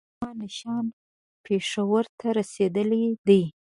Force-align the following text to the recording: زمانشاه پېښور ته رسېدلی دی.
زمانشاه 0.19 0.81
پېښور 1.45 2.05
ته 2.19 2.27
رسېدلی 2.39 3.03
دی. 3.27 3.41